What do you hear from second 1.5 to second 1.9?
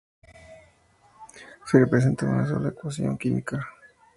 Se